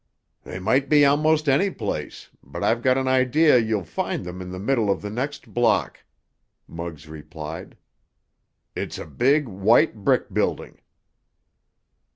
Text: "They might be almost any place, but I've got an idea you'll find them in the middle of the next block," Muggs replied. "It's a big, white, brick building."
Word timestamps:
"They 0.43 0.57
might 0.57 0.89
be 0.89 1.05
almost 1.05 1.47
any 1.47 1.69
place, 1.69 2.31
but 2.41 2.63
I've 2.63 2.81
got 2.81 2.97
an 2.97 3.07
idea 3.07 3.59
you'll 3.59 3.83
find 3.83 4.25
them 4.25 4.41
in 4.41 4.49
the 4.49 4.57
middle 4.57 4.89
of 4.89 5.03
the 5.03 5.11
next 5.11 5.53
block," 5.53 5.99
Muggs 6.67 7.07
replied. 7.07 7.77
"It's 8.75 8.97
a 8.97 9.05
big, 9.05 9.47
white, 9.47 10.03
brick 10.03 10.33
building." 10.33 10.79